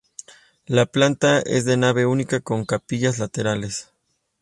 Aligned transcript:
La 0.65 0.87
planta 0.87 1.41
es 1.41 1.63
de 1.65 1.77
nave 1.77 2.07
única 2.07 2.39
con 2.39 2.65
capillas 2.65 3.19
laterales. 3.19 3.91